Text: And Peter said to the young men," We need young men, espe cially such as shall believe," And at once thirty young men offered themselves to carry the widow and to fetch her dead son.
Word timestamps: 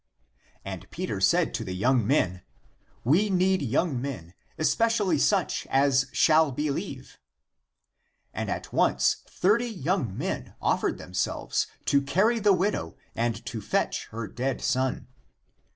And 0.65 0.89
Peter 0.89 1.21
said 1.21 1.53
to 1.53 1.63
the 1.63 1.75
young 1.75 2.07
men," 2.07 2.41
We 3.03 3.29
need 3.29 3.61
young 3.61 4.01
men, 4.01 4.33
espe 4.57 4.87
cially 4.87 5.19
such 5.19 5.67
as 5.69 6.07
shall 6.11 6.51
believe," 6.51 7.19
And 8.33 8.49
at 8.49 8.73
once 8.73 9.17
thirty 9.27 9.69
young 9.69 10.17
men 10.17 10.55
offered 10.59 10.97
themselves 10.97 11.67
to 11.85 12.01
carry 12.01 12.39
the 12.39 12.51
widow 12.51 12.95
and 13.13 13.45
to 13.45 13.61
fetch 13.61 14.07
her 14.07 14.27
dead 14.27 14.59
son. 14.59 15.07